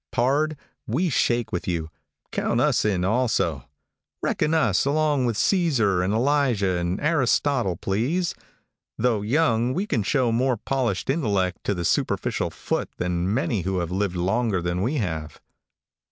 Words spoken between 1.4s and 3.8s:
with you. Count us in also.